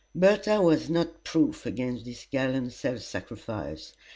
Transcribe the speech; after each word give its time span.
Bertha 0.15 0.59
was 0.63 0.89
not 0.89 1.23
proof 1.23 1.67
against 1.67 2.05
this 2.05 2.25
gallant 2.31 2.73
self 2.73 3.01
sacrifice. 3.01 3.93